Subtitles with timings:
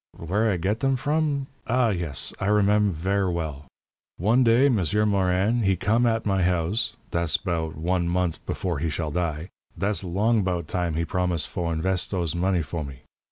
[0.17, 1.45] Where I get them from?
[1.67, 3.67] Ah, yes, I remem' ver' well.
[4.17, 8.89] One day M'sieur Morin, he come at my houze thass 'bout one mont' before he
[8.89, 13.03] shall die thass 'long 'bout tam he promise fo' inves' those money fo' me.